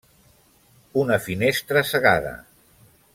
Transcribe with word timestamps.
Una 1.01 1.19
finestra 1.27 1.85
cegada. 1.91 2.33